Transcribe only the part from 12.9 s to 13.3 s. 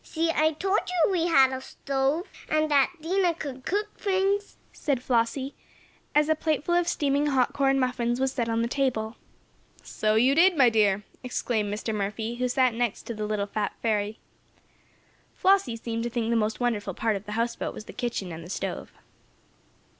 to the